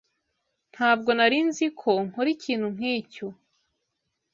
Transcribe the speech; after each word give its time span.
Ntabwo 0.73 1.09
narinzi 1.17 1.65
ko 1.79 1.91
nkora 2.07 2.29
ikintu 2.35 2.67
nkicyo. 2.75 3.27